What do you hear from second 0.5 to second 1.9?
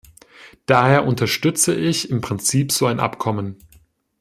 Daher unterstütze